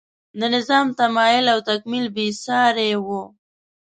د 0.39 0.41
نظام 0.55 0.87
تمایل 0.99 1.45
او 1.53 1.59
تکمیل 1.69 2.05
بې 2.15 2.27
سارۍ 2.43 2.91
و. 3.05 3.07